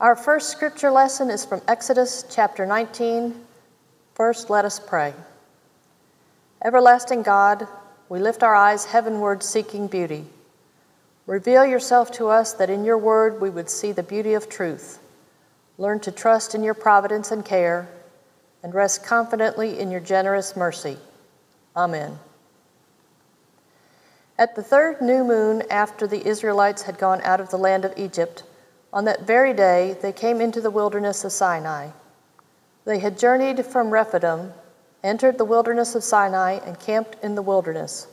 Our 0.00 0.16
first 0.16 0.48
scripture 0.48 0.90
lesson 0.90 1.28
is 1.28 1.44
from 1.44 1.60
Exodus 1.68 2.24
chapter 2.30 2.64
19. 2.64 3.34
First, 4.14 4.48
let 4.48 4.64
us 4.64 4.80
pray. 4.80 5.12
Everlasting 6.64 7.22
God, 7.22 7.68
we 8.08 8.18
lift 8.18 8.42
our 8.42 8.54
eyes 8.54 8.86
heavenward 8.86 9.42
seeking 9.42 9.88
beauty. 9.88 10.24
Reveal 11.26 11.66
yourself 11.66 12.10
to 12.12 12.28
us 12.28 12.54
that 12.54 12.70
in 12.70 12.82
your 12.82 12.96
word 12.96 13.42
we 13.42 13.50
would 13.50 13.68
see 13.68 13.92
the 13.92 14.02
beauty 14.02 14.32
of 14.32 14.48
truth, 14.48 15.00
learn 15.76 16.00
to 16.00 16.10
trust 16.10 16.54
in 16.54 16.64
your 16.64 16.72
providence 16.72 17.30
and 17.30 17.44
care, 17.44 17.86
and 18.62 18.72
rest 18.72 19.04
confidently 19.04 19.78
in 19.78 19.90
your 19.90 20.00
generous 20.00 20.56
mercy. 20.56 20.96
Amen. 21.76 22.18
At 24.38 24.56
the 24.56 24.62
third 24.62 25.02
new 25.02 25.24
moon 25.24 25.62
after 25.70 26.06
the 26.06 26.26
Israelites 26.26 26.80
had 26.80 26.96
gone 26.96 27.20
out 27.20 27.40
of 27.42 27.50
the 27.50 27.58
land 27.58 27.84
of 27.84 27.92
Egypt, 27.98 28.44
on 28.92 29.04
that 29.04 29.26
very 29.26 29.52
day, 29.52 29.96
they 30.02 30.12
came 30.12 30.40
into 30.40 30.60
the 30.60 30.70
wilderness 30.70 31.24
of 31.24 31.32
Sinai. 31.32 31.90
They 32.84 32.98
had 32.98 33.18
journeyed 33.18 33.64
from 33.64 33.90
Rephidim, 33.90 34.52
entered 35.04 35.38
the 35.38 35.44
wilderness 35.44 35.94
of 35.94 36.02
Sinai, 36.02 36.58
and 36.64 36.78
camped 36.80 37.16
in 37.22 37.34
the 37.34 37.42
wilderness. 37.42 38.08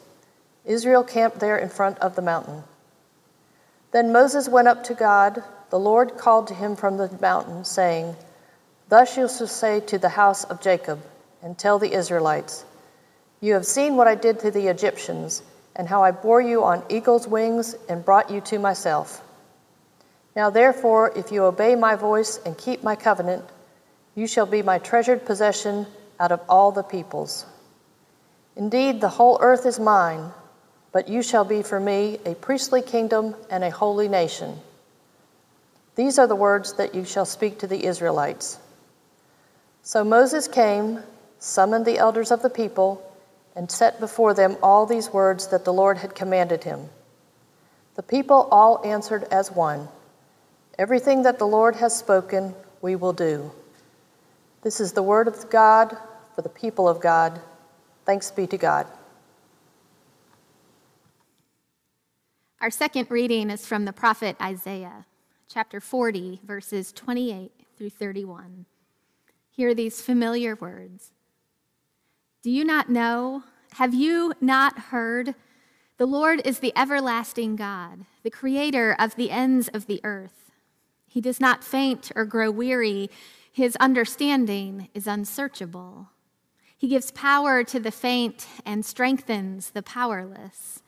Israel 0.65 1.03
camped 1.03 1.39
there 1.39 1.57
in 1.57 1.69
front 1.69 1.97
of 1.99 2.15
the 2.15 2.21
mountain. 2.21 2.63
Then 3.91 4.11
Moses 4.11 4.47
went 4.47 4.67
up 4.67 4.83
to 4.83 4.93
God. 4.93 5.43
The 5.69 5.79
Lord 5.79 6.17
called 6.17 6.47
to 6.47 6.53
him 6.53 6.75
from 6.75 6.97
the 6.97 7.09
mountain, 7.19 7.65
saying, 7.65 8.15
Thus 8.89 9.17
you 9.17 9.27
shall 9.27 9.47
say 9.47 9.79
to 9.81 9.97
the 9.97 10.09
house 10.09 10.43
of 10.43 10.61
Jacob, 10.61 11.01
and 11.41 11.57
tell 11.57 11.79
the 11.79 11.93
Israelites, 11.93 12.65
You 13.41 13.53
have 13.53 13.65
seen 13.65 13.95
what 13.95 14.07
I 14.07 14.15
did 14.15 14.39
to 14.41 14.51
the 14.51 14.67
Egyptians, 14.67 15.41
and 15.75 15.87
how 15.87 16.03
I 16.03 16.11
bore 16.11 16.41
you 16.41 16.63
on 16.63 16.83
eagle's 16.89 17.27
wings 17.27 17.75
and 17.89 18.05
brought 18.05 18.29
you 18.29 18.41
to 18.41 18.59
myself. 18.59 19.23
Now, 20.37 20.51
therefore, 20.51 21.11
if 21.15 21.31
you 21.31 21.45
obey 21.45 21.73
my 21.73 21.95
voice 21.95 22.39
and 22.45 22.55
keep 22.55 22.83
my 22.83 22.95
covenant, 22.95 23.43
you 24.13 24.27
shall 24.27 24.45
be 24.45 24.61
my 24.61 24.77
treasured 24.77 25.25
possession 25.25 25.87
out 26.19 26.31
of 26.31 26.41
all 26.47 26.71
the 26.71 26.83
peoples. 26.83 27.43
Indeed, 28.55 29.01
the 29.01 29.09
whole 29.09 29.39
earth 29.41 29.65
is 29.65 29.79
mine, 29.79 30.29
but 30.91 31.09
you 31.09 31.23
shall 31.23 31.43
be 31.43 31.63
for 31.63 31.79
me 31.79 32.19
a 32.23 32.35
priestly 32.35 32.83
kingdom 32.83 33.33
and 33.49 33.63
a 33.63 33.71
holy 33.71 34.07
nation. 34.07 34.59
These 35.95 36.19
are 36.19 36.27
the 36.27 36.35
words 36.35 36.73
that 36.73 36.93
you 36.93 37.03
shall 37.03 37.25
speak 37.25 37.57
to 37.57 37.67
the 37.67 37.85
Israelites. 37.85 38.59
So 39.81 40.03
Moses 40.03 40.47
came, 40.47 40.99
summoned 41.39 41.87
the 41.87 41.97
elders 41.97 42.29
of 42.29 42.43
the 42.43 42.51
people, 42.51 43.01
and 43.55 43.71
set 43.71 43.99
before 43.99 44.35
them 44.35 44.55
all 44.61 44.85
these 44.85 45.11
words 45.11 45.47
that 45.47 45.65
the 45.65 45.73
Lord 45.73 45.97
had 45.97 46.13
commanded 46.13 46.63
him. 46.63 46.89
The 47.95 48.03
people 48.03 48.47
all 48.51 48.85
answered 48.85 49.23
as 49.31 49.51
one. 49.51 49.87
Everything 50.77 51.23
that 51.23 51.39
the 51.39 51.47
Lord 51.47 51.75
has 51.77 51.97
spoken, 51.97 52.53
we 52.81 52.95
will 52.95 53.13
do. 53.13 53.51
This 54.61 54.79
is 54.79 54.93
the 54.93 55.01
word 55.01 55.27
of 55.27 55.49
God 55.49 55.97
for 56.35 56.43
the 56.43 56.49
people 56.49 56.87
of 56.87 57.01
God. 57.01 57.41
Thanks 58.05 58.29
be 58.29 58.45
to 58.47 58.57
God. 58.57 58.85
Our 62.61 62.69
second 62.69 63.09
reading 63.09 63.49
is 63.49 63.65
from 63.65 63.85
the 63.85 63.93
prophet 63.93 64.35
Isaiah, 64.41 65.05
chapter 65.47 65.79
40, 65.79 66.41
verses 66.43 66.91
28 66.91 67.51
through 67.77 67.89
31. 67.89 68.65
Hear 69.49 69.73
these 69.73 70.01
familiar 70.01 70.55
words 70.55 71.11
Do 72.43 72.51
you 72.51 72.63
not 72.63 72.89
know? 72.89 73.43
Have 73.73 73.93
you 73.93 74.33
not 74.39 74.77
heard? 74.77 75.33
The 75.97 76.05
Lord 76.05 76.41
is 76.45 76.59
the 76.59 76.73
everlasting 76.75 77.55
God, 77.55 78.05
the 78.21 78.29
creator 78.29 78.95
of 78.99 79.15
the 79.15 79.31
ends 79.31 79.67
of 79.67 79.87
the 79.87 80.01
earth. 80.03 80.46
He 81.17 81.21
does 81.21 81.39
not 81.39 81.63
faint 81.63 82.11
or 82.15 82.25
grow 82.25 82.51
weary. 82.51 83.09
His 83.51 83.75
understanding 83.77 84.87
is 84.93 85.07
unsearchable. 85.07 86.09
He 86.77 86.89
gives 86.89 87.09
power 87.09 87.63
to 87.63 87.79
the 87.79 87.89
faint 87.89 88.45
and 88.67 88.85
strengthens 88.85 89.71
the 89.71 89.81
powerless. 89.81 90.83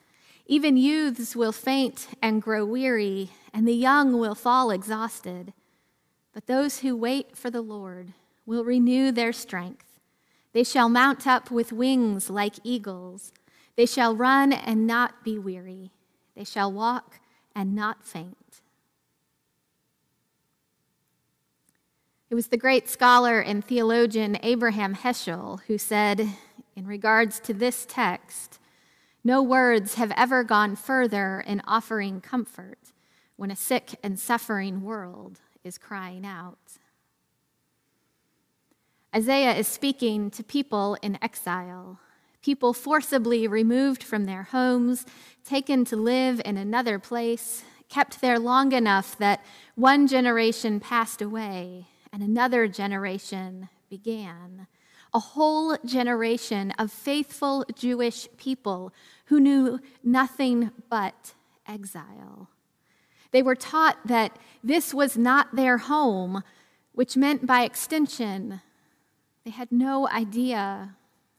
Even 0.46 0.78
youths 0.78 1.36
will 1.36 1.52
faint 1.52 2.10
and 2.22 2.44
grow 2.44 2.64
weary, 2.64 3.32
and 3.56 3.68
the 3.68 3.74
young 3.74 4.20
will 4.20 4.36
fall 4.36 4.70
exhausted. 4.70 5.52
But 6.32 6.46
those 6.46 6.82
who 6.82 6.96
wait 6.96 7.36
for 7.36 7.50
the 7.50 7.64
Lord 7.64 8.14
will 8.46 8.64
renew 8.64 9.12
their 9.12 9.34
strength. 9.34 10.00
They 10.54 10.64
shall 10.64 10.90
mount 10.90 11.26
up 11.26 11.50
with 11.50 11.74
wings 11.74 12.30
like 12.30 12.54
eagles. 12.64 13.34
They 13.76 13.88
shall 13.88 14.16
run 14.16 14.54
and 14.54 14.86
not 14.86 15.24
be 15.24 15.40
weary. 15.40 15.90
They 16.36 16.44
shall 16.44 16.72
walk 16.72 17.20
and 17.56 17.74
not 17.74 18.06
faint. 18.06 18.62
It 22.30 22.36
was 22.36 22.50
the 22.50 22.58
great 22.58 22.88
scholar 22.88 23.40
and 23.40 23.66
theologian 23.66 24.38
Abraham 24.44 24.94
Heschel 24.94 25.62
who 25.62 25.80
said, 25.80 26.30
in 26.76 26.86
regards 26.86 27.40
to 27.40 27.56
this 27.56 27.88
text, 27.90 28.60
no 29.24 29.42
words 29.42 29.96
have 29.96 30.14
ever 30.16 30.44
gone 30.44 30.76
further 30.76 31.44
in 31.48 31.64
offering 31.66 32.22
comfort 32.22 32.78
when 33.36 33.50
a 33.50 33.56
sick 33.56 33.96
and 34.04 34.20
suffering 34.20 34.84
world 34.84 35.40
is 35.64 35.80
crying 35.80 36.24
out. 36.24 36.78
Isaiah 39.16 39.56
is 39.56 39.68
speaking 39.68 40.30
to 40.30 40.44
people 40.44 40.98
in 41.02 41.18
exile, 41.24 42.00
people 42.44 42.74
forcibly 42.74 43.48
removed 43.48 44.04
from 44.04 44.26
their 44.26 44.44
homes, 44.44 45.04
taken 45.44 45.84
to 45.86 45.96
live 45.96 46.40
in 46.46 46.58
another 46.58 47.00
place, 47.00 47.64
kept 47.90 48.22
there 48.22 48.38
long 48.38 48.72
enough 48.72 49.18
that 49.18 49.44
one 49.74 50.06
generation 50.06 50.80
passed 50.80 51.24
away 51.24 51.88
and 52.12 52.24
another 52.24 52.68
generation 52.68 53.70
began. 53.90 54.68
A 55.14 55.20
whole 55.20 55.78
generation 55.86 56.72
of 56.78 56.92
faithful 56.92 57.66
Jewish 57.76 58.28
people 58.38 58.94
who 59.26 59.40
knew 59.40 59.80
nothing 60.04 60.72
but 60.90 61.34
exile. 61.68 62.50
They 63.32 63.42
were 63.42 63.56
taught 63.56 63.98
that 64.06 64.38
this 64.64 64.94
was 64.94 65.18
not 65.18 65.56
their 65.56 65.78
home, 65.78 66.44
which 66.94 67.16
meant 67.16 67.46
by 67.46 67.64
extension, 67.64 68.62
they 69.46 69.52
had 69.52 69.72
no 69.72 70.08
idea 70.10 70.96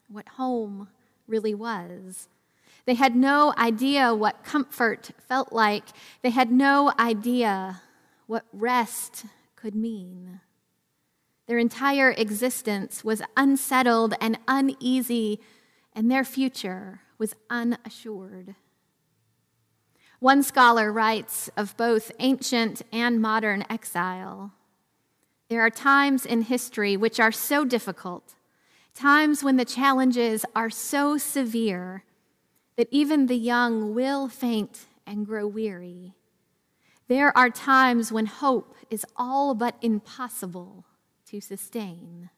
what 0.09 0.28
home 0.30 0.88
really 1.26 1.54
was. 1.54 2.28
They 2.86 2.94
had 2.94 3.14
no 3.14 3.54
idea 3.56 4.14
what 4.14 4.42
comfort 4.42 5.10
felt 5.28 5.53
like. 5.53 5.84
They 6.22 6.30
had 6.30 6.50
no 6.50 6.92
idea 6.98 7.82
what 8.26 8.44
rest 8.53 9.26
could 9.54 9.75
mean. 9.75 10.41
Their 11.50 11.59
entire 11.59 12.12
existence 12.12 13.03
was 13.03 13.22
unsettled 13.37 14.15
and 14.21 14.38
uneasy, 14.47 15.41
and 15.93 16.09
their 16.09 16.22
future 16.22 17.00
was 17.19 17.34
unassured. 17.50 18.55
One 20.21 20.44
scholar 20.44 20.93
writes 20.93 21.50
of 21.56 21.77
both 21.77 22.12
ancient 22.21 22.83
and 22.93 23.21
modern 23.21 23.65
exile. 23.69 24.53
There 25.49 25.60
are 25.62 25.71
times 25.71 26.25
in 26.25 26.43
history 26.43 26.97
which 26.97 27.19
are 27.19 27.33
so 27.33 27.65
difficult, 27.65 28.37
times 28.94 29.43
when 29.43 29.56
the 29.56 29.65
challenges 29.65 30.44
are 30.55 30.71
so 30.71 31.19
severe 31.19 32.05
that 32.77 32.87
even 32.93 33.27
the 33.27 33.34
young 33.34 33.93
will 33.93 34.28
faint 34.28 34.87
and 35.05 35.27
grow 35.27 35.49
weary. 35.49 36.15
There 37.09 37.37
are 37.37 37.50
times 37.50 38.12
when 38.12 38.27
hope 38.27 38.77
is 38.89 39.05
all 39.16 39.56
but 39.56 39.75
impossible 39.83 40.84
to 41.30 41.41
sustain. 41.41 42.28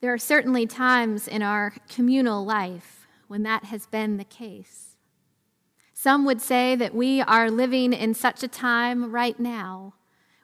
There 0.00 0.12
are 0.12 0.18
certainly 0.18 0.66
times 0.66 1.26
in 1.26 1.42
our 1.42 1.74
communal 1.88 2.44
life 2.44 3.06
when 3.28 3.42
that 3.44 3.64
has 3.64 3.86
been 3.86 4.18
the 4.18 4.24
case. 4.24 4.96
Some 5.94 6.26
would 6.26 6.42
say 6.42 6.76
that 6.76 6.94
we 6.94 7.22
are 7.22 7.50
living 7.50 7.94
in 7.94 8.12
such 8.12 8.42
a 8.42 8.48
time 8.48 9.10
right 9.10 9.40
now 9.40 9.94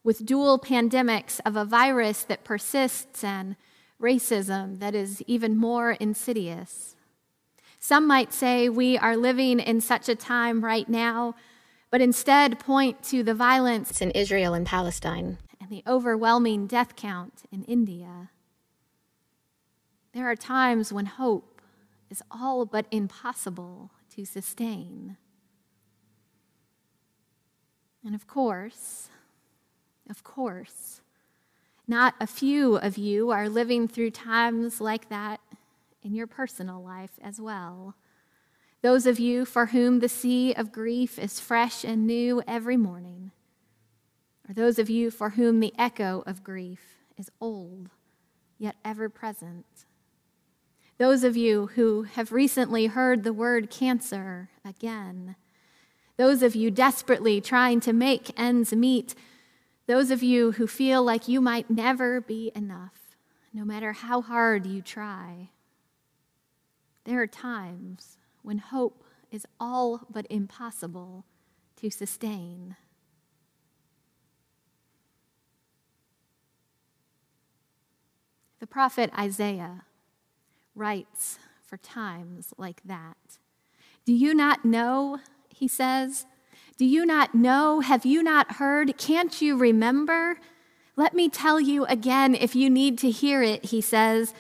with 0.03 0.25
dual 0.25 0.59
pandemics 0.59 1.39
of 1.45 1.55
a 1.55 1.65
virus 1.65 2.25
that 2.25 2.45
persists 2.45 3.23
and 3.23 3.57
racism 4.01 4.81
that 4.81 4.95
is 4.95 5.23
even 5.27 5.57
more 5.57 5.93
insidious. 5.93 6.97
Some 7.79 8.07
might 8.07 8.33
say 8.33 8.71
we 8.71 8.97
are 8.97 9.17
living 9.17 9.61
in 9.61 9.83
such 9.83 10.09
a 10.09 10.17
time 10.17 10.65
right 10.65 10.89
now 10.89 11.35
but 11.95 12.01
instead 12.01 12.59
point 12.59 13.01
to 13.05 13.23
the 13.23 13.35
violence 13.35 14.03
in 14.03 14.11
Israel 14.11 14.53
and 14.53 14.67
Palestine 14.67 15.39
and 15.61 15.71
the 15.71 15.85
overwhelming 15.87 16.67
death 16.67 16.97
count 16.97 17.45
in 17.53 17.63
India. 17.67 18.31
There 20.13 20.29
are 20.29 20.35
times 20.35 20.93
when 20.93 21.07
hope 21.07 21.63
is 22.11 22.21
all 22.33 22.67
but 22.67 22.87
impossible 22.91 23.93
to 24.17 24.25
sustain. 24.25 25.19
And 28.05 28.17
of 28.17 28.27
course, 28.27 29.09
of 30.11 30.25
course, 30.25 31.01
not 31.87 32.17
a 32.21 32.27
few 32.27 32.75
of 32.75 32.99
you 32.99 33.31
are 33.31 33.49
living 33.49 33.87
through 33.87 34.11
times 34.11 34.81
like 34.81 35.11
that 35.11 35.39
in 36.03 36.13
your 36.13 36.27
personal 36.27 36.83
life 36.83 37.21
as 37.23 37.41
well. 37.41 37.95
Those 38.85 39.07
of 39.07 39.19
you 39.19 39.47
for 39.47 39.65
whom 39.65 40.01
the 40.01 40.11
sea 40.11 40.53
of 40.53 40.71
grief 40.71 41.19
is 41.19 41.41
fresh 41.41 41.85
and 41.85 42.07
new 42.07 42.43
every 42.47 42.77
morning, 42.77 43.31
or 44.47 44.53
those 44.53 44.79
of 44.79 44.91
you 44.91 45.11
for 45.11 45.31
whom 45.31 45.61
the 45.61 45.73
echo 45.79 46.23
of 46.27 46.45
grief 46.45 46.99
is 47.17 47.31
old 47.41 47.89
yet 48.59 48.77
ever 48.85 49.09
present. 49.09 49.65
Those 50.99 51.25
of 51.25 51.35
you 51.35 51.69
who 51.77 52.03
have 52.03 52.31
recently 52.31 52.85
heard 52.85 53.25
the 53.25 53.33
word 53.33 53.71
cancer 53.71 54.51
again. 54.67 55.37
Those 56.19 56.43
of 56.43 56.55
you 56.55 56.71
desperately 56.71 57.41
trying 57.41 57.81
to 57.81 57.95
make 57.95 58.39
ends 58.39 58.75
meet. 58.75 59.15
Those 59.87 60.11
of 60.11 60.23
you 60.23 60.53
who 60.53 60.67
feel 60.67 61.03
like 61.03 61.27
you 61.27 61.41
might 61.41 61.71
never 61.71 62.21
be 62.21 62.53
enough, 62.55 63.17
no 63.51 63.65
matter 63.65 63.95
how 63.95 64.21
hard 64.21 64.67
you 64.67 64.83
try. 64.83 65.49
There 67.05 67.23
are 67.23 67.27
times 67.27 68.19
when 68.45 68.59
hope 68.59 69.03
is 69.33 69.47
all 69.59 70.07
but 70.09 70.27
impossible 70.31 71.25
to 71.77 71.91
sustain. 71.91 72.77
The 78.61 78.67
prophet 78.67 79.11
Isaiah 79.19 79.83
writes 80.75 81.39
for 81.63 81.77
times 81.77 82.55
like 82.57 82.81
that. 82.85 83.17
Do 84.05 84.13
you 84.13 84.35
not 84.35 84.65
know, 84.65 85.19
he 85.49 85.67
says? 85.67 86.27
Do 86.77 86.85
you 86.85 87.07
not 87.07 87.35
know? 87.35 87.81
Have 87.81 88.05
you 88.05 88.23
not 88.23 88.53
heard? 88.53 88.97
Can't 88.99 89.41
you 89.41 89.57
remember? 89.57 90.39
Let 90.97 91.15
me 91.15 91.29
tell 91.29 91.61
you 91.61 91.85
again 91.87 92.35
if 92.35 92.55
you 92.55 92.71
need 92.71 92.99
to 92.99 93.11
hear 93.11 93.43
it, 93.43 93.67
he 93.67 93.81
says. 93.81 94.35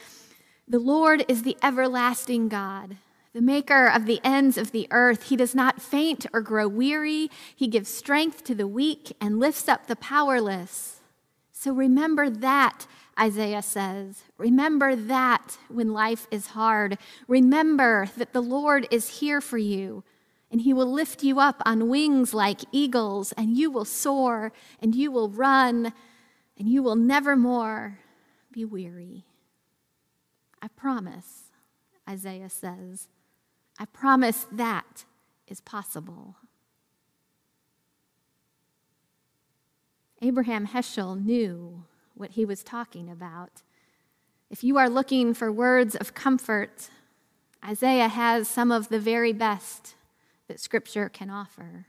The 0.66 0.78
Lord 0.78 1.24
is 1.28 1.42
the 1.42 1.56
everlasting 1.62 2.48
God, 2.48 2.96
the 3.34 3.42
maker 3.42 3.88
of 3.88 4.06
the 4.06 4.20
ends 4.22 4.56
of 4.56 4.70
the 4.70 4.86
earth. 4.90 5.24
He 5.24 5.36
does 5.36 5.54
not 5.54 5.82
faint 5.82 6.24
or 6.32 6.40
grow 6.40 6.68
weary. 6.68 7.30
He 7.54 7.66
gives 7.66 7.88
strength 7.88 8.44
to 8.44 8.54
the 8.54 8.68
weak 8.68 9.14
and 9.20 9.40
lifts 9.40 9.68
up 9.68 9.86
the 9.86 9.96
powerless. 9.96 11.00
So 11.50 11.72
remember 11.72 12.30
that 12.30 12.86
Isaiah 13.18 13.62
says. 13.62 14.22
Remember 14.38 14.94
that 14.94 15.58
when 15.68 15.92
life 15.92 16.26
is 16.30 16.48
hard. 16.48 16.96
Remember 17.26 18.08
that 18.16 18.32
the 18.32 18.40
Lord 18.40 18.86
is 18.90 19.20
here 19.20 19.40
for 19.40 19.58
you, 19.58 20.04
and 20.50 20.60
he 20.60 20.72
will 20.72 20.90
lift 20.90 21.22
you 21.22 21.40
up 21.40 21.60
on 21.66 21.88
wings 21.88 22.34
like 22.34 22.60
eagles, 22.70 23.32
and 23.32 23.56
you 23.56 23.70
will 23.70 23.84
soar, 23.84 24.52
and 24.80 24.94
you 24.94 25.10
will 25.10 25.28
run, 25.28 25.92
and 26.58 26.68
you 26.68 26.82
will 26.82 26.96
never 26.96 27.34
more 27.34 27.98
be 28.52 28.64
weary. 28.64 29.24
I 30.62 30.68
promise, 30.68 31.50
Isaiah 32.08 32.50
says. 32.50 33.08
I 33.78 33.86
promise 33.86 34.46
that 34.52 35.04
is 35.46 35.60
possible. 35.60 36.36
Abraham 40.22 40.68
Heschel 40.68 41.22
knew 41.22 41.84
what 42.14 42.30
he 42.30 42.44
was 42.44 42.62
talking 42.62 43.10
about. 43.10 43.62
If 44.48 44.62
you 44.62 44.78
are 44.78 44.88
looking 44.88 45.34
for 45.34 45.50
words 45.50 45.96
of 45.96 46.14
comfort, 46.14 46.88
Isaiah 47.66 48.08
has 48.08 48.48
some 48.48 48.70
of 48.70 48.88
the 48.88 49.00
very 49.00 49.32
best 49.32 49.94
that 50.48 50.60
Scripture 50.60 51.08
can 51.08 51.30
offer. 51.30 51.86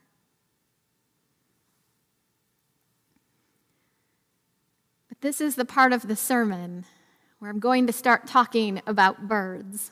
But 5.07 5.21
this 5.21 5.39
is 5.39 5.55
the 5.55 5.65
part 5.65 5.93
of 5.93 6.07
the 6.07 6.15
sermon 6.15 6.85
where 7.39 7.51
I'm 7.51 7.59
going 7.59 7.87
to 7.87 7.93
start 7.93 8.27
talking 8.27 8.81
about 8.87 9.27
birds. 9.27 9.91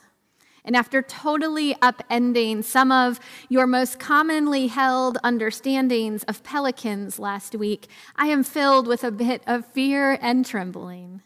And 0.64 0.74
after 0.74 1.02
totally 1.02 1.74
upending 1.74 2.64
some 2.64 2.90
of 2.90 3.20
your 3.50 3.66
most 3.66 3.98
commonly 3.98 4.68
held 4.68 5.18
understandings 5.22 6.24
of 6.24 6.42
pelicans 6.42 7.18
last 7.18 7.54
week, 7.54 7.86
I 8.16 8.28
am 8.28 8.42
filled 8.42 8.86
with 8.86 9.04
a 9.04 9.10
bit 9.10 9.42
of 9.46 9.66
fear 9.66 10.18
and 10.22 10.44
trembling. 10.44 11.20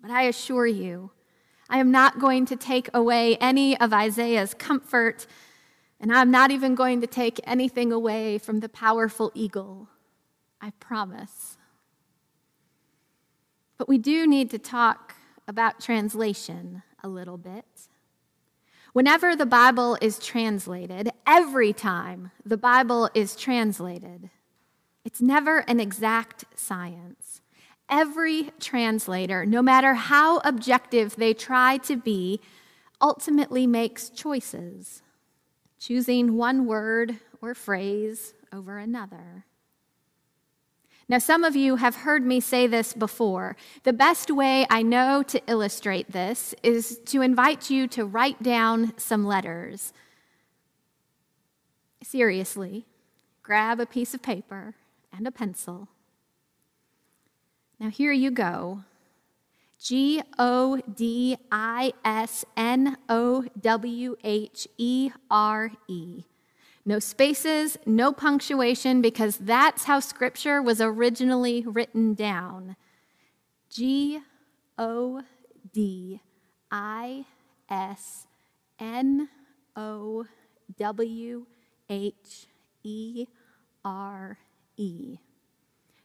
But 0.00 0.12
I 0.12 0.22
assure 0.22 0.66
you, 0.68 1.10
I 1.68 1.78
am 1.78 1.90
not 1.90 2.20
going 2.20 2.46
to 2.46 2.56
take 2.56 2.88
away 2.94 3.36
any 3.38 3.76
of 3.80 3.92
Isaiah's 3.92 4.54
comfort, 4.54 5.26
and 5.98 6.12
I'm 6.12 6.30
not 6.30 6.52
even 6.52 6.76
going 6.76 7.00
to 7.00 7.08
take 7.08 7.40
anything 7.44 7.90
away 7.90 8.38
from 8.38 8.60
the 8.60 8.68
powerful 8.68 9.32
eagle. 9.34 9.88
I 10.60 10.70
promise. 10.78 11.58
But 13.78 13.88
we 13.88 13.98
do 13.98 14.26
need 14.26 14.50
to 14.50 14.58
talk 14.58 15.14
about 15.48 15.80
translation 15.80 16.82
a 17.02 17.08
little 17.08 17.36
bit. 17.36 17.64
Whenever 18.94 19.34
the 19.34 19.44
Bible 19.44 19.98
is 20.00 20.20
translated, 20.20 21.10
every 21.26 21.72
time 21.72 22.30
the 22.46 22.56
Bible 22.56 23.10
is 23.12 23.34
translated, 23.34 24.30
it's 25.04 25.20
never 25.20 25.64
an 25.66 25.80
exact 25.80 26.44
science. 26.54 27.40
Every 27.90 28.52
translator, 28.60 29.44
no 29.44 29.62
matter 29.62 29.94
how 29.94 30.38
objective 30.44 31.16
they 31.16 31.34
try 31.34 31.78
to 31.78 31.96
be, 31.96 32.40
ultimately 33.02 33.66
makes 33.66 34.10
choices, 34.10 35.02
choosing 35.80 36.36
one 36.36 36.64
word 36.64 37.18
or 37.42 37.52
phrase 37.52 38.34
over 38.52 38.78
another. 38.78 39.44
Now, 41.08 41.18
some 41.18 41.44
of 41.44 41.54
you 41.54 41.76
have 41.76 41.96
heard 41.96 42.24
me 42.24 42.40
say 42.40 42.66
this 42.66 42.94
before. 42.94 43.56
The 43.82 43.92
best 43.92 44.30
way 44.30 44.66
I 44.70 44.82
know 44.82 45.22
to 45.24 45.40
illustrate 45.46 46.12
this 46.12 46.54
is 46.62 46.98
to 47.06 47.20
invite 47.20 47.68
you 47.68 47.86
to 47.88 48.06
write 48.06 48.42
down 48.42 48.94
some 48.96 49.24
letters. 49.24 49.92
Seriously, 52.02 52.86
grab 53.42 53.80
a 53.80 53.86
piece 53.86 54.14
of 54.14 54.22
paper 54.22 54.74
and 55.12 55.26
a 55.26 55.30
pencil. 55.30 55.88
Now, 57.78 57.90
here 57.90 58.12
you 58.12 58.30
go 58.30 58.84
G 59.78 60.22
O 60.38 60.80
D 60.94 61.36
I 61.52 61.92
S 62.04 62.46
N 62.56 62.96
O 63.10 63.44
W 63.60 64.16
H 64.24 64.66
E 64.78 65.10
R 65.30 65.70
E. 65.86 66.24
No 66.86 66.98
spaces, 66.98 67.78
no 67.86 68.12
punctuation, 68.12 69.00
because 69.00 69.38
that's 69.38 69.84
how 69.84 70.00
scripture 70.00 70.60
was 70.60 70.80
originally 70.80 71.64
written 71.66 72.12
down. 72.14 72.76
G 73.70 74.20
O 74.76 75.22
D 75.72 76.20
I 76.70 77.24
S 77.70 78.26
N 78.78 79.28
O 79.74 80.26
W 80.76 81.46
H 81.88 82.46
E 82.82 83.26
R 83.84 84.38
E. 84.76 85.18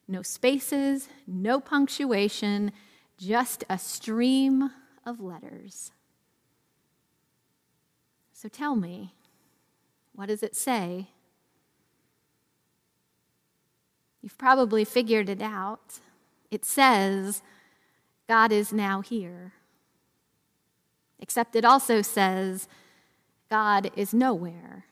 No 0.08 0.22
spaces, 0.22 1.10
no 1.28 1.60
punctuation, 1.60 2.72
just 3.18 3.64
a 3.70 3.78
stream 3.78 4.72
of 5.06 5.20
letters. 5.20 5.92
So 8.32 8.48
tell 8.48 8.76
me, 8.76 9.14
what 10.20 10.28
does 10.28 10.44
it 10.44 10.54
say? 10.54 11.08
You've 14.22 14.38
probably 14.38 14.84
figured 14.84 15.30
it 15.30 15.42
out. 15.42 16.02
It 16.52 16.66
says, 16.66 17.42
God 18.28 18.52
is 18.52 18.74
now 18.74 19.00
here. 19.00 19.54
Except 21.22 21.56
it 21.56 21.64
also 21.64 22.02
says, 22.02 22.68
God 23.50 23.92
is 23.96 24.14
nowhere. 24.14 24.84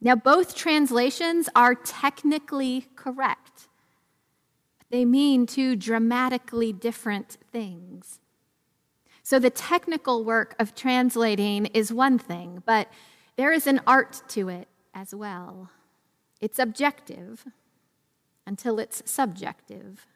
Now, 0.00 0.16
both 0.16 0.56
translations 0.56 1.48
are 1.54 1.76
technically 1.76 2.88
correct. 2.96 3.68
They 4.90 5.04
mean 5.04 5.46
two 5.46 5.76
dramatically 5.76 6.72
different 6.72 7.36
things. 7.52 8.18
So, 9.22 9.38
the 9.38 9.50
technical 9.50 10.24
work 10.24 10.56
of 10.58 10.74
translating 10.74 11.66
is 11.66 11.92
one 11.92 12.18
thing, 12.18 12.64
but 12.66 12.88
there 13.38 13.52
is 13.52 13.68
an 13.68 13.80
art 13.86 14.20
to 14.28 14.48
it 14.48 14.66
as 14.92 15.14
well. 15.14 15.70
It's 16.40 16.58
objective 16.58 17.46
until 18.44 18.80
it's 18.80 19.00
subjective. 19.08 20.06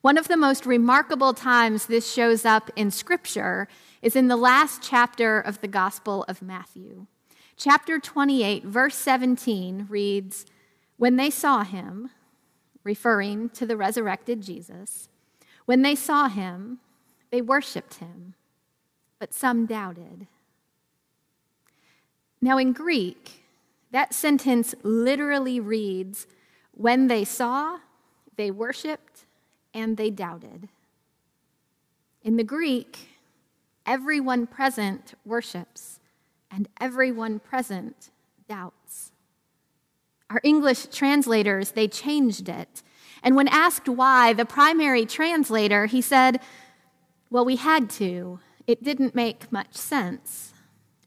One 0.00 0.18
of 0.18 0.26
the 0.26 0.36
most 0.36 0.66
remarkable 0.66 1.32
times 1.32 1.86
this 1.86 2.12
shows 2.12 2.44
up 2.44 2.68
in 2.74 2.90
Scripture 2.90 3.68
is 4.02 4.16
in 4.16 4.26
the 4.26 4.36
last 4.36 4.82
chapter 4.82 5.38
of 5.40 5.60
the 5.60 5.68
Gospel 5.68 6.24
of 6.26 6.42
Matthew. 6.42 7.06
Chapter 7.56 8.00
28, 8.00 8.64
verse 8.64 8.96
17 8.96 9.86
reads 9.88 10.46
When 10.96 11.14
they 11.14 11.30
saw 11.30 11.62
him, 11.62 12.10
referring 12.82 13.50
to 13.50 13.64
the 13.64 13.76
resurrected 13.76 14.42
Jesus, 14.42 15.08
when 15.64 15.82
they 15.82 15.94
saw 15.94 16.28
him, 16.28 16.80
they 17.30 17.40
worshiped 17.40 17.94
him, 17.94 18.34
but 19.20 19.32
some 19.32 19.64
doubted. 19.64 20.26
Now, 22.44 22.58
in 22.58 22.74
Greek, 22.74 23.42
that 23.90 24.12
sentence 24.12 24.74
literally 24.82 25.60
reads 25.60 26.26
When 26.72 27.06
they 27.06 27.24
saw, 27.24 27.78
they 28.36 28.50
worshiped, 28.50 29.24
and 29.72 29.96
they 29.96 30.10
doubted. 30.10 30.68
In 32.22 32.36
the 32.36 32.44
Greek, 32.44 33.08
everyone 33.86 34.46
present 34.46 35.14
worships 35.24 36.00
and 36.50 36.68
everyone 36.78 37.38
present 37.38 38.10
doubts. 38.46 39.10
Our 40.28 40.42
English 40.44 40.88
translators, 40.88 41.70
they 41.70 41.88
changed 41.88 42.50
it. 42.50 42.82
And 43.22 43.36
when 43.36 43.48
asked 43.48 43.88
why, 43.88 44.34
the 44.34 44.44
primary 44.44 45.06
translator, 45.06 45.86
he 45.86 46.02
said, 46.02 46.40
Well, 47.30 47.46
we 47.46 47.56
had 47.56 47.88
to. 47.92 48.40
It 48.66 48.84
didn't 48.84 49.14
make 49.14 49.50
much 49.50 49.72
sense. 49.72 50.53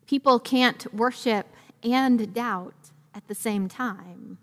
People 0.07 0.39
can't 0.39 0.91
worship 0.93 1.47
and 1.83 2.33
doubt 2.33 2.91
at 3.13 3.27
the 3.27 3.35
same 3.35 3.67
time. 3.67 4.37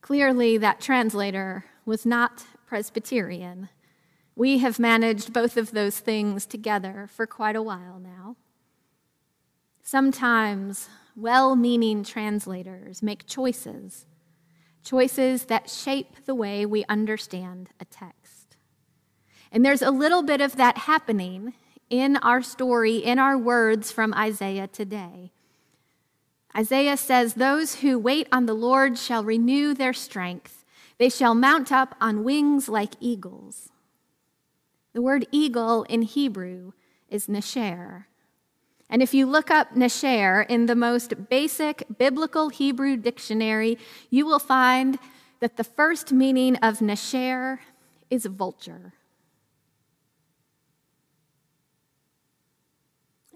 Clearly, 0.00 0.56
that 0.56 0.80
translator 0.80 1.66
was 1.84 2.06
not 2.06 2.44
Presbyterian. 2.66 3.68
We 4.34 4.58
have 4.58 4.78
managed 4.78 5.32
both 5.32 5.56
of 5.56 5.72
those 5.72 5.98
things 5.98 6.46
together 6.46 7.08
for 7.12 7.26
quite 7.26 7.56
a 7.56 7.62
while 7.62 7.98
now. 7.98 8.36
Sometimes 9.82 10.88
well 11.14 11.54
meaning 11.54 12.02
translators 12.02 13.02
make 13.02 13.26
choices, 13.26 14.06
choices 14.84 15.44
that 15.44 15.70
shape 15.70 16.24
the 16.24 16.34
way 16.34 16.66
we 16.66 16.84
understand 16.88 17.70
a 17.78 17.84
text. 17.84 18.56
And 19.52 19.64
there's 19.64 19.82
a 19.82 19.90
little 19.90 20.22
bit 20.22 20.40
of 20.40 20.56
that 20.56 20.78
happening 20.78 21.54
in 21.90 22.16
our 22.18 22.42
story, 22.42 22.96
in 22.96 23.18
our 23.18 23.38
words 23.38 23.92
from 23.92 24.12
Isaiah 24.14 24.66
today. 24.66 25.32
Isaiah 26.56 26.96
says, 26.96 27.34
Those 27.34 27.76
who 27.76 27.98
wait 27.98 28.28
on 28.32 28.46
the 28.46 28.54
Lord 28.54 28.98
shall 28.98 29.22
renew 29.22 29.74
their 29.74 29.92
strength. 29.92 30.64
They 30.98 31.08
shall 31.08 31.34
mount 31.34 31.70
up 31.70 31.94
on 32.00 32.24
wings 32.24 32.68
like 32.68 32.94
eagles. 33.00 33.70
The 34.94 35.02
word 35.02 35.26
eagle 35.30 35.82
in 35.84 36.02
Hebrew 36.02 36.72
is 37.10 37.26
nesher. 37.26 38.06
And 38.88 39.02
if 39.02 39.12
you 39.12 39.26
look 39.26 39.50
up 39.50 39.74
nesher 39.74 40.48
in 40.48 40.66
the 40.66 40.76
most 40.76 41.28
basic 41.28 41.84
biblical 41.98 42.48
Hebrew 42.48 42.96
dictionary, 42.96 43.78
you 44.10 44.24
will 44.24 44.38
find 44.38 44.98
that 45.40 45.56
the 45.56 45.64
first 45.64 46.12
meaning 46.12 46.56
of 46.56 46.78
nesher 46.78 47.58
is 48.08 48.24
vulture. 48.26 48.94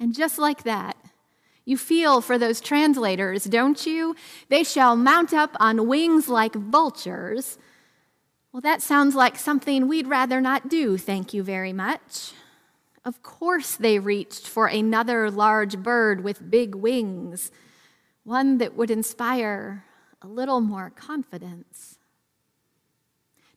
And 0.01 0.15
just 0.15 0.39
like 0.39 0.63
that, 0.65 0.97
you 1.67 1.77
feel 1.77 2.23
for 2.23 2.39
those 2.39 2.61
translators, 2.61 3.45
don't 3.45 3.87
you? 3.87 4.17
They 4.49 4.65
shall 4.65 4.97
mount 4.97 5.35
up 5.35 5.55
on 5.61 5.87
wings 5.87 6.27
like 6.27 6.55
vultures. 6.55 7.59
Well, 8.51 8.63
that 8.63 8.83
sounds 8.83 9.15
like 9.15 9.37
something 9.37 9.87
we'd 9.87 10.09
rather 10.09 10.41
not 10.41 10.69
do, 10.69 10.97
thank 10.97 11.35
you 11.35 11.43
very 11.43 11.73
much. 11.75 12.33
Of 13.05 13.23
course, 13.23 13.77
they 13.77 13.99
reached 13.99 14.49
for 14.49 14.67
another 14.67 15.31
large 15.31 15.79
bird 15.79 16.25
with 16.25 16.51
big 16.51 16.75
wings, 16.75 17.51
one 18.25 18.59
that 18.59 18.75
would 18.75 18.91
inspire 18.91 19.85
a 20.23 20.27
little 20.27 20.61
more 20.61 20.91
confidence. 20.91 21.99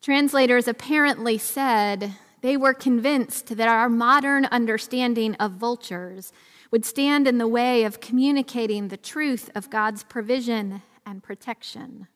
Translators 0.02 0.68
apparently 0.68 1.38
said 1.38 2.14
they 2.44 2.58
were 2.58 2.74
convinced 2.74 3.56
that 3.56 3.70
our 3.70 3.88
modern 3.88 4.44
understanding 4.46 5.34
of 5.36 5.54
vultures 5.54 6.34
would 6.72 6.84
stand 6.86 7.26
in 7.26 7.38
the 7.38 7.48
way 7.48 7.86
of 7.86 8.02
communicating 8.02 8.90
the 8.90 8.98
truth 8.98 9.50
of 9.56 9.70
God's 9.70 10.04
provision 10.04 10.82
and 11.06 11.24
protection. 11.24 12.08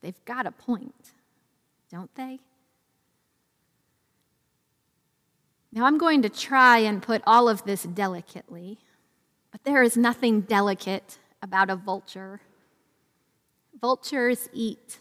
They've 0.00 0.24
got 0.24 0.46
a 0.46 0.52
point, 0.52 1.12
don't 1.92 2.12
they? 2.14 2.40
Now, 5.70 5.84
I'm 5.84 5.98
going 5.98 6.22
to 6.22 6.30
try 6.30 6.78
and 6.78 7.02
put 7.02 7.20
all 7.26 7.50
of 7.50 7.62
this 7.64 7.82
delicately, 7.82 8.78
but 9.52 9.64
there 9.64 9.82
is 9.82 9.98
nothing 9.98 10.40
delicate 10.40 11.18
about 11.42 11.68
a 11.68 11.76
vulture. 11.76 12.40
Vultures 13.78 14.48
eat 14.54 14.98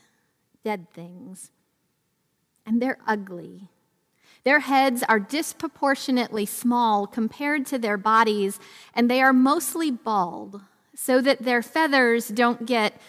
dead 0.66 0.88
things, 0.94 1.52
and 2.66 2.82
they're 2.82 3.00
ugly. 3.08 3.70
Their 4.44 4.60
heads 4.60 5.04
are 5.04 5.20
disproportionately 5.20 6.46
small 6.46 7.08
compared 7.08 7.66
to 7.68 7.78
their 7.78 7.98
bodies, 7.98 8.60
and 8.94 9.10
they 9.10 9.22
are 9.22 9.34
mostly 9.34 9.90
bald, 9.90 10.62
so 10.96 11.22
that 11.22 11.44
their 11.44 11.62
feathers 11.62 12.28
don't 12.28 12.66
get 12.66 13.00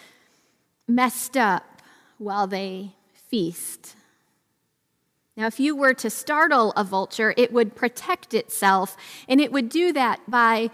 messed 0.87 1.37
up 1.37 1.83
while 2.19 2.47
they 2.47 2.93
feast. 3.13 3.97
Now, 5.37 5.47
if 5.47 5.59
you 5.59 5.75
were 5.75 5.95
to 5.95 6.09
startle 6.09 6.73
a 6.77 6.85
vulture, 6.85 7.35
it 7.37 7.53
would 7.53 7.75
protect 7.75 8.35
itself, 8.35 8.97
and 9.29 9.41
it 9.41 9.51
would 9.51 9.69
do 9.69 9.93
that 9.93 10.21
by 10.29 10.71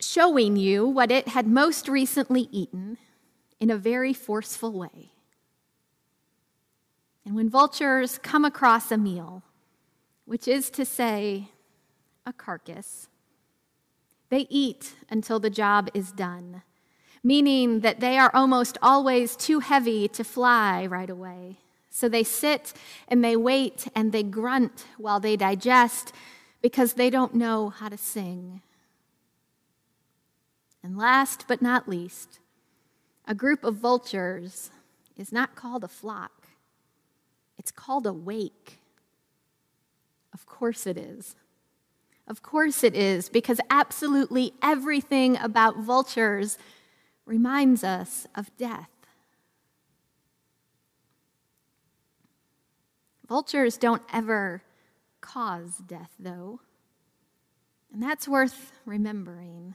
showing 0.00 0.56
you 0.56 0.84
what 0.84 1.12
it 1.12 1.28
had 1.28 1.46
most 1.46 1.88
recently 1.88 2.48
eaten 2.50 2.98
in 3.60 3.70
a 3.70 3.76
very 3.76 4.12
forceful 4.12 4.72
way. 4.72 5.12
And 7.24 7.34
when 7.34 7.48
vultures 7.48 8.18
come 8.18 8.44
across 8.44 8.90
a 8.90 8.98
meal, 8.98 9.42
which 10.24 10.48
is 10.48 10.70
to 10.70 10.84
say, 10.84 11.48
a 12.26 12.32
carcass, 12.32 13.08
they 14.28 14.46
eat 14.48 14.94
until 15.10 15.38
the 15.38 15.50
job 15.50 15.90
is 15.94 16.12
done, 16.12 16.62
meaning 17.22 17.80
that 17.80 18.00
they 18.00 18.18
are 18.18 18.30
almost 18.34 18.78
always 18.80 19.36
too 19.36 19.60
heavy 19.60 20.08
to 20.08 20.24
fly 20.24 20.86
right 20.86 21.10
away. 21.10 21.58
So 21.90 22.08
they 22.08 22.24
sit 22.24 22.72
and 23.08 23.22
they 23.22 23.36
wait 23.36 23.86
and 23.94 24.10
they 24.12 24.22
grunt 24.22 24.86
while 24.96 25.20
they 25.20 25.36
digest 25.36 26.12
because 26.62 26.94
they 26.94 27.10
don't 27.10 27.34
know 27.34 27.68
how 27.68 27.88
to 27.88 27.98
sing. 27.98 28.62
And 30.82 30.96
last 30.96 31.44
but 31.46 31.60
not 31.60 31.88
least, 31.88 32.40
a 33.26 33.34
group 33.34 33.62
of 33.62 33.76
vultures 33.76 34.70
is 35.16 35.30
not 35.30 35.54
called 35.54 35.84
a 35.84 35.88
flock. 35.88 36.41
It's 37.58 37.70
called 37.70 38.06
a 38.06 38.12
wake. 38.12 38.78
Of 40.32 40.46
course 40.46 40.86
it 40.86 40.96
is. 40.96 41.36
Of 42.26 42.42
course 42.42 42.84
it 42.84 42.94
is, 42.94 43.28
because 43.28 43.60
absolutely 43.68 44.54
everything 44.62 45.36
about 45.38 45.78
vultures 45.78 46.56
reminds 47.26 47.84
us 47.84 48.26
of 48.34 48.56
death. 48.56 48.88
Vultures 53.28 53.76
don't 53.76 54.02
ever 54.12 54.62
cause 55.20 55.78
death, 55.86 56.10
though, 56.18 56.60
and 57.92 58.02
that's 58.02 58.28
worth 58.28 58.72
remembering. 58.84 59.74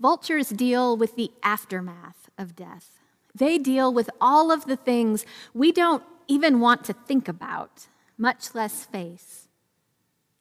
Vultures 0.00 0.48
deal 0.50 0.96
with 0.96 1.16
the 1.16 1.30
aftermath 1.42 2.28
of 2.36 2.56
death. 2.56 2.98
They 3.34 3.58
deal 3.58 3.92
with 3.92 4.10
all 4.20 4.50
of 4.50 4.66
the 4.66 4.76
things 4.76 5.24
we 5.52 5.72
don't 5.72 6.02
even 6.28 6.60
want 6.60 6.84
to 6.84 6.92
think 6.92 7.28
about, 7.28 7.86
much 8.16 8.54
less 8.54 8.84
face. 8.84 9.48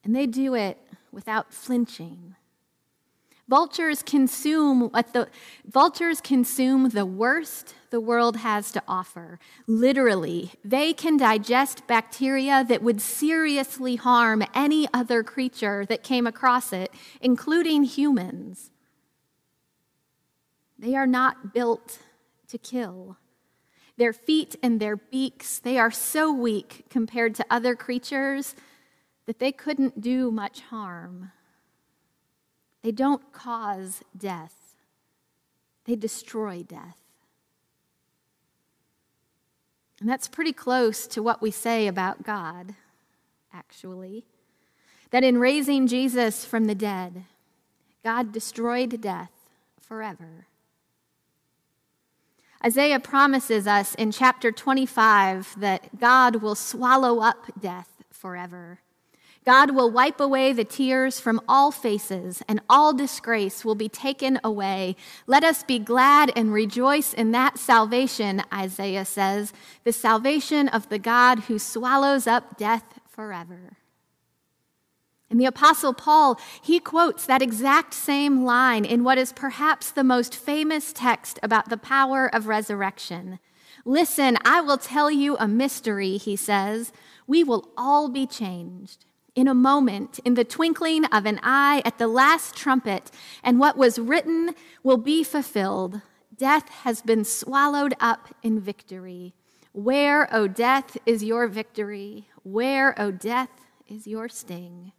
And 0.03 0.15
they 0.15 0.27
do 0.27 0.53
it 0.53 0.77
without 1.11 1.53
flinching. 1.53 2.35
Vultures 3.47 4.01
consume 4.03 4.89
what 4.89 5.11
the 5.11 5.27
vultures 5.65 6.21
consume 6.21 6.89
the 6.89 7.05
worst 7.05 7.75
the 7.89 7.99
world 7.99 8.37
has 8.37 8.71
to 8.71 8.81
offer. 8.87 9.37
Literally, 9.67 10.53
they 10.63 10.93
can 10.93 11.17
digest 11.17 11.85
bacteria 11.85 12.63
that 12.63 12.81
would 12.81 13.01
seriously 13.01 13.97
harm 13.97 14.43
any 14.55 14.87
other 14.93 15.23
creature 15.23 15.85
that 15.85 16.03
came 16.03 16.25
across 16.25 16.71
it, 16.71 16.91
including 17.21 17.83
humans. 17.83 18.71
They 20.79 20.95
are 20.95 21.07
not 21.07 21.53
built 21.53 21.99
to 22.47 22.57
kill. 22.57 23.17
Their 23.97 24.13
feet 24.13 24.55
and 24.63 24.79
their 24.79 24.95
beaks, 24.95 25.59
they 25.59 25.77
are 25.77 25.91
so 25.91 26.31
weak 26.31 26.85
compared 26.89 27.35
to 27.35 27.45
other 27.50 27.75
creatures 27.75 28.55
that 29.25 29.39
they 29.39 29.51
couldn't 29.51 30.01
do 30.01 30.31
much 30.31 30.62
harm. 30.62 31.31
They 32.81 32.91
don't 32.91 33.31
cause 33.31 34.01
death, 34.17 34.75
they 35.85 35.95
destroy 35.95 36.63
death. 36.63 36.97
And 40.00 40.09
that's 40.09 40.27
pretty 40.27 40.51
close 40.51 41.07
to 41.07 41.23
what 41.23 41.41
we 41.41 41.50
say 41.50 41.88
about 41.88 42.23
God, 42.23 42.75
actually. 43.53 44.25
That 45.12 45.23
in 45.23 45.38
raising 45.38 45.88
Jesus 45.88 46.43
from 46.43 46.65
the 46.65 46.75
dead, 46.75 47.23
God 48.03 48.33
destroyed 48.33 49.00
death 49.00 49.31
forever. 49.79 50.47
Isaiah 52.65 53.00
promises 53.00 53.67
us 53.67 53.93
in 53.96 54.12
chapter 54.12 54.51
25 54.51 55.60
that 55.60 56.00
God 56.00 56.38
will 56.38 56.55
swallow 56.55 57.20
up 57.20 57.60
death 57.60 57.89
forever. 58.10 58.79
God 59.46 59.72
will 59.72 59.91
wipe 59.91 60.22
away 60.22 60.53
the 60.53 60.63
tears 60.63 61.20
from 61.20 61.41
all 61.50 61.72
faces, 61.72 62.41
and 62.48 62.62
all 62.70 62.93
disgrace 62.93 63.65
will 63.65 63.75
be 63.75 63.89
taken 63.89 64.39
away. 64.41 64.96
Let 65.27 65.43
us 65.43 65.63
be 65.63 65.79
glad 65.79 66.32
and 66.34 66.53
rejoice 66.53 67.13
in 67.13 67.32
that 67.32 67.58
salvation, 67.58 68.41
Isaiah 68.53 69.03
says, 69.03 69.51
the 69.84 69.91
salvation 69.91 70.70
of 70.70 70.88
the 70.88 71.00
God 71.00 71.39
who 71.39 71.60
swallows 71.60 72.25
up 72.25 72.58
death 72.58 73.00
forever. 73.10 73.77
And 75.33 75.41
the 75.41 75.47
Apostle 75.47 75.95
Paul, 75.95 76.39
he 76.61 76.79
quotes 76.79 77.25
that 77.25 77.41
exact 77.41 77.95
same 77.95 78.45
line 78.45 78.85
in 78.85 79.03
what 79.03 79.17
is 79.17 79.33
perhaps 79.33 79.89
the 79.89 80.03
most 80.03 80.35
famous 80.35 80.93
text 80.93 81.39
about 81.41 81.69
the 81.69 81.75
power 81.75 82.29
of 82.31 82.45
resurrection. 82.45 83.39
Listen, 83.83 84.37
I 84.45 84.61
will 84.61 84.77
tell 84.77 85.09
you 85.09 85.35
a 85.37 85.47
mystery, 85.47 86.17
he 86.17 86.35
says. 86.35 86.91
We 87.25 87.43
will 87.43 87.71
all 87.75 88.09
be 88.09 88.27
changed 88.27 89.05
in 89.33 89.47
a 89.47 89.55
moment, 89.55 90.19
in 90.23 90.35
the 90.35 90.43
twinkling 90.43 91.05
of 91.05 91.25
an 91.25 91.39
eye, 91.41 91.81
at 91.83 91.97
the 91.97 92.07
last 92.07 92.55
trumpet, 92.55 93.09
and 93.43 93.59
what 93.59 93.75
was 93.75 93.97
written 93.97 94.53
will 94.83 94.97
be 94.97 95.23
fulfilled. 95.23 96.03
Death 96.37 96.69
has 96.83 97.01
been 97.01 97.25
swallowed 97.25 97.95
up 97.99 98.35
in 98.43 98.59
victory. 98.59 99.33
Where, 99.71 100.31
O 100.31 100.47
death, 100.47 100.95
is 101.07 101.23
your 101.23 101.47
victory? 101.47 102.27
Where, 102.43 102.93
O 103.01 103.09
death, 103.09 103.49
is 103.87 104.05
your 104.05 104.29
sting? 104.29 104.91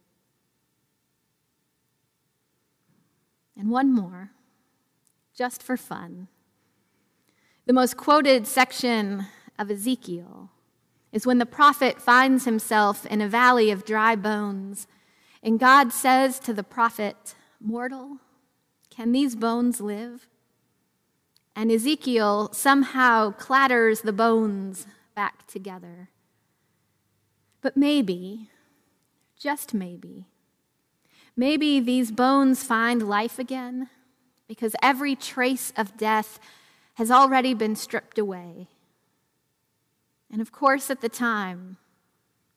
And 3.57 3.69
one 3.69 3.93
more, 3.93 4.31
just 5.35 5.63
for 5.63 5.77
fun. 5.77 6.27
The 7.65 7.73
most 7.73 7.97
quoted 7.97 8.45
section 8.47 9.25
of 9.57 9.71
Ezekiel 9.71 10.49
is 11.11 11.25
when 11.25 11.37
the 11.37 11.45
prophet 11.45 12.01
finds 12.01 12.45
himself 12.45 13.05
in 13.05 13.21
a 13.21 13.29
valley 13.29 13.71
of 13.71 13.85
dry 13.85 14.15
bones, 14.15 14.85
and 15.41 15.59
God 15.59 15.93
says 15.93 16.39
to 16.39 16.53
the 16.53 16.63
prophet, 16.63 17.35
Mortal, 17.61 18.17
can 18.89 19.11
these 19.11 19.35
bones 19.35 19.79
live? 19.79 20.27
And 21.55 21.71
Ezekiel 21.71 22.49
somehow 22.51 23.31
clatters 23.31 24.01
the 24.01 24.11
bones 24.11 24.87
back 25.15 25.47
together. 25.47 26.09
But 27.61 27.77
maybe, 27.77 28.49
just 29.39 29.73
maybe, 29.73 30.27
maybe 31.35 31.79
these 31.79 32.11
bones 32.11 32.63
find 32.63 33.07
life 33.07 33.39
again 33.39 33.89
because 34.47 34.75
every 34.81 35.15
trace 35.15 35.73
of 35.75 35.97
death 35.97 36.39
has 36.95 37.11
already 37.11 37.53
been 37.53 37.75
stripped 37.75 38.17
away. 38.17 38.67
And 40.31 40.41
of 40.41 40.51
course, 40.51 40.89
at 40.89 41.01
the 41.01 41.09
time, 41.09 41.77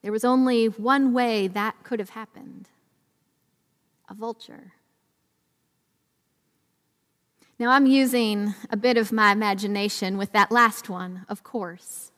there 0.03 0.13
was 0.13 0.25
only 0.25 0.67
one 0.67 1.13
way 1.13 1.49
that 1.49 1.83
could 1.83 1.99
have 1.99 2.11
happened 2.11 2.69
a 4.09 4.15
vulture. 4.15 4.73
Now, 7.59 7.71
I'm 7.73 7.87
using 7.87 8.55
a 8.71 8.77
bit 8.77 8.97
of 8.97 9.13
my 9.13 9.33
imagination 9.33 10.17
with 10.17 10.33
that 10.33 10.51
last 10.53 10.89
one, 10.89 11.27
of 11.29 11.43
course. 11.43 12.13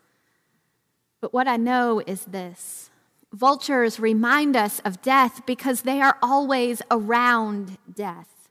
But 1.21 1.33
what 1.33 1.49
I 1.49 1.57
know 1.57 2.01
is 2.07 2.25
this 2.27 2.90
vultures 3.33 4.01
remind 4.01 4.57
us 4.57 4.81
of 4.81 5.03
death 5.03 5.47
because 5.47 5.83
they 5.83 6.01
are 6.01 6.19
always 6.23 6.83
around 6.91 7.79
death. 7.93 8.49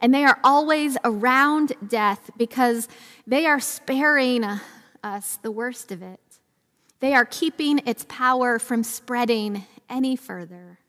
And 0.00 0.12
they 0.12 0.24
are 0.24 0.38
always 0.44 0.96
around 1.04 1.72
death 1.86 2.30
because 2.36 2.88
they 3.26 3.46
are 3.46 3.60
sparing 3.60 4.44
us 5.02 5.38
the 5.42 5.50
worst 5.50 5.90
of 5.90 6.02
it. 6.02 6.20
They 7.00 7.14
are 7.14 7.24
keeping 7.24 7.80
its 7.86 8.04
power 8.08 8.58
from 8.58 8.82
spreading 8.82 9.64
any 9.88 10.16
further. 10.16 10.80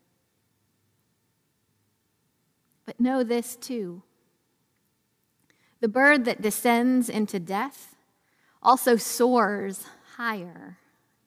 But 2.85 2.99
know 2.99 3.23
this 3.23 3.55
too 3.55 4.03
the 5.79 5.87
bird 5.87 6.25
that 6.25 6.41
descends 6.41 7.07
into 7.07 7.39
death 7.39 7.95
also 8.63 8.95
soars 8.95 9.85
higher 10.15 10.79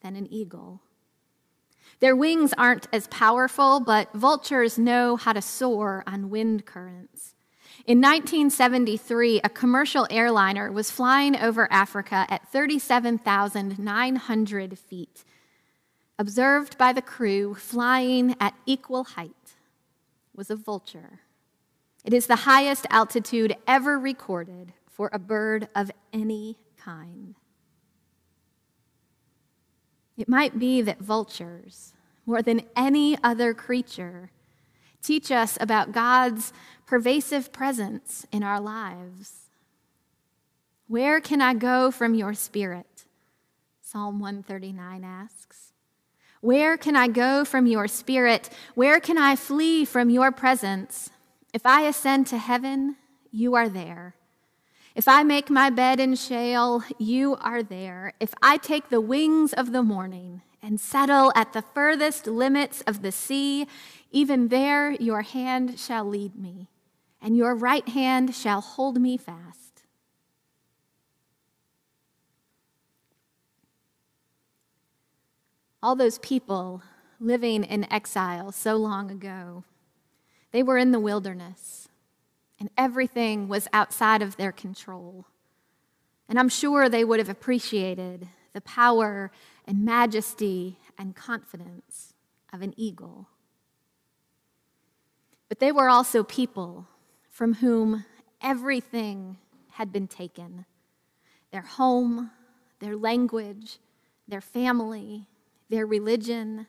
than 0.02 0.16
an 0.16 0.26
eagle. 0.32 0.80
Their 2.00 2.16
wings 2.16 2.52
aren't 2.56 2.88
as 2.92 3.06
powerful, 3.08 3.80
but 3.80 4.12
vultures 4.14 4.78
know 4.78 5.16
how 5.16 5.34
to 5.34 5.42
soar 5.42 6.02
on 6.06 6.30
wind 6.30 6.64
currents. 6.66 7.34
In 7.86 7.98
1973, 7.98 9.42
a 9.44 9.48
commercial 9.48 10.06
airliner 10.10 10.72
was 10.72 10.90
flying 10.90 11.36
over 11.36 11.72
Africa 11.72 12.26
at 12.28 12.48
37,900 12.48 14.78
feet, 14.78 15.24
observed 16.18 16.76
by 16.76 16.92
the 16.92 17.02
crew 17.02 17.54
flying 17.54 18.34
at 18.40 18.54
equal 18.66 19.04
height 19.04 19.30
was 20.34 20.50
a 20.50 20.56
vulture. 20.56 21.20
It 22.04 22.12
is 22.14 22.26
the 22.26 22.36
highest 22.36 22.86
altitude 22.88 23.56
ever 23.66 23.98
recorded 23.98 24.72
for 24.88 25.10
a 25.12 25.18
bird 25.18 25.68
of 25.74 25.90
any 26.12 26.56
kind. 26.78 27.34
It 30.20 30.28
might 30.28 30.58
be 30.58 30.82
that 30.82 30.98
vultures, 30.98 31.94
more 32.26 32.42
than 32.42 32.66
any 32.76 33.16
other 33.24 33.54
creature, 33.54 34.30
teach 35.02 35.32
us 35.32 35.56
about 35.58 35.92
God's 35.92 36.52
pervasive 36.84 37.54
presence 37.54 38.26
in 38.30 38.42
our 38.42 38.60
lives. 38.60 39.46
Where 40.88 41.22
can 41.22 41.40
I 41.40 41.54
go 41.54 41.90
from 41.90 42.14
your 42.14 42.34
spirit? 42.34 43.06
Psalm 43.80 44.20
139 44.20 45.04
asks. 45.04 45.72
Where 46.42 46.76
can 46.76 46.96
I 46.96 47.08
go 47.08 47.46
from 47.46 47.66
your 47.66 47.88
spirit? 47.88 48.50
Where 48.74 49.00
can 49.00 49.16
I 49.16 49.36
flee 49.36 49.86
from 49.86 50.10
your 50.10 50.30
presence? 50.30 51.08
If 51.54 51.64
I 51.64 51.86
ascend 51.86 52.26
to 52.26 52.36
heaven, 52.36 52.96
you 53.32 53.54
are 53.54 53.70
there. 53.70 54.16
If 54.94 55.06
I 55.06 55.22
make 55.22 55.48
my 55.48 55.70
bed 55.70 56.00
in 56.00 56.16
Sheol, 56.16 56.82
you 56.98 57.36
are 57.36 57.62
there. 57.62 58.12
If 58.18 58.34
I 58.42 58.56
take 58.56 58.88
the 58.88 59.00
wings 59.00 59.52
of 59.52 59.72
the 59.72 59.82
morning 59.82 60.42
and 60.60 60.80
settle 60.80 61.32
at 61.36 61.52
the 61.52 61.62
furthest 61.62 62.26
limits 62.26 62.82
of 62.82 63.02
the 63.02 63.12
sea, 63.12 63.66
even 64.10 64.48
there 64.48 64.92
your 64.92 65.22
hand 65.22 65.78
shall 65.78 66.04
lead 66.04 66.34
me, 66.34 66.68
and 67.22 67.36
your 67.36 67.54
right 67.54 67.88
hand 67.88 68.34
shall 68.34 68.60
hold 68.60 69.00
me 69.00 69.16
fast. 69.16 69.82
All 75.82 75.94
those 75.94 76.18
people 76.18 76.82
living 77.20 77.64
in 77.64 77.90
exile 77.92 78.52
so 78.52 78.76
long 78.76 79.10
ago 79.10 79.64
they 80.52 80.62
were 80.64 80.78
in 80.78 80.90
the 80.90 80.98
wilderness, 80.98 81.88
and 82.60 82.70
everything 82.76 83.48
was 83.48 83.66
outside 83.72 84.22
of 84.22 84.36
their 84.36 84.52
control. 84.52 85.26
And 86.28 86.38
I'm 86.38 86.48
sure 86.48 86.88
they 86.88 87.02
would 87.02 87.18
have 87.18 87.28
appreciated 87.28 88.28
the 88.52 88.60
power 88.60 89.32
and 89.66 89.84
majesty 89.84 90.78
and 90.96 91.16
confidence 91.16 92.14
of 92.52 92.62
an 92.62 92.74
eagle. 92.76 93.28
But 95.48 95.58
they 95.58 95.72
were 95.72 95.88
also 95.88 96.22
people 96.22 96.86
from 97.28 97.54
whom 97.54 98.04
everything 98.40 99.38
had 99.72 99.92
been 99.92 100.06
taken 100.06 100.66
their 101.50 101.62
home, 101.62 102.30
their 102.78 102.94
language, 102.94 103.78
their 104.28 104.40
family, 104.40 105.26
their 105.68 105.84
religion, 105.84 106.68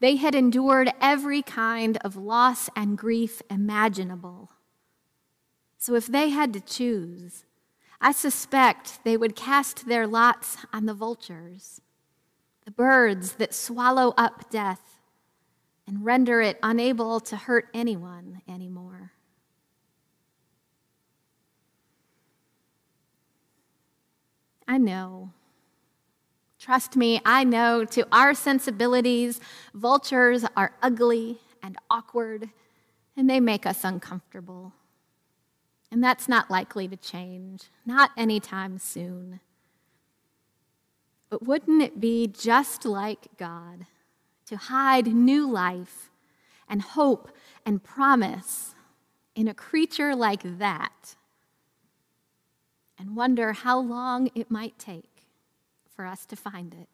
they 0.00 0.16
had 0.16 0.34
endured 0.34 0.92
every 1.00 1.42
kind 1.42 1.98
of 1.98 2.16
loss 2.16 2.70
and 2.76 2.96
grief 2.96 3.42
imaginable. 3.50 4.50
So 5.78 5.94
if 5.94 6.06
they 6.06 6.28
had 6.28 6.52
to 6.52 6.60
choose, 6.60 7.44
I 8.00 8.12
suspect 8.12 9.04
they 9.04 9.16
would 9.16 9.34
cast 9.34 9.88
their 9.88 10.06
lots 10.06 10.58
on 10.72 10.86
the 10.86 10.94
vultures, 10.94 11.80
the 12.64 12.70
birds 12.70 13.32
that 13.34 13.54
swallow 13.54 14.12
up 14.16 14.50
death 14.50 14.98
and 15.86 16.04
render 16.04 16.42
it 16.42 16.58
unable 16.62 17.20
to 17.20 17.36
hurt 17.36 17.68
anyone 17.72 18.42
anymore. 18.46 19.12
I 24.66 24.76
know 24.76 25.32
Trust 26.58 26.96
me, 26.96 27.20
I 27.24 27.44
know 27.44 27.84
to 27.84 28.06
our 28.10 28.34
sensibilities, 28.34 29.40
vultures 29.74 30.44
are 30.56 30.74
ugly 30.82 31.38
and 31.62 31.76
awkward, 31.88 32.50
and 33.16 33.30
they 33.30 33.38
make 33.38 33.64
us 33.64 33.84
uncomfortable. 33.84 34.72
And 35.90 36.04
that's 36.04 36.28
not 36.28 36.50
likely 36.50 36.86
to 36.88 36.96
change, 36.96 37.64
not 37.86 38.10
anytime 38.16 38.78
soon. 38.78 39.40
But 41.30 41.46
wouldn't 41.46 41.82
it 41.82 42.00
be 42.00 42.26
just 42.26 42.84
like 42.84 43.28
God 43.36 43.86
to 44.46 44.56
hide 44.56 45.06
new 45.06 45.50
life 45.50 46.10
and 46.68 46.82
hope 46.82 47.30
and 47.64 47.82
promise 47.82 48.74
in 49.34 49.48
a 49.48 49.54
creature 49.54 50.14
like 50.14 50.58
that 50.58 51.16
and 52.98 53.16
wonder 53.16 53.52
how 53.52 53.78
long 53.78 54.30
it 54.34 54.50
might 54.50 54.78
take? 54.78 55.18
for 55.98 56.06
us 56.06 56.24
to 56.24 56.36
find 56.36 56.74
it. 56.74 56.88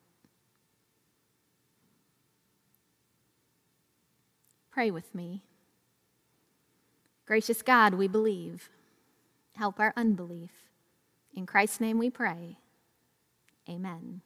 Pray 4.71 4.91
with 4.91 5.15
me. 5.15 5.43
Gracious 7.27 7.61
God, 7.61 7.93
we 7.93 8.09
believe. 8.09 8.71
Help 9.57 9.79
our 9.79 9.93
unbelief. 9.97 10.51
In 11.33 11.47
Christ's 11.47 11.81
name 11.81 11.99
we 11.99 12.11
pray. 12.11 12.59
Amen. 13.69 14.21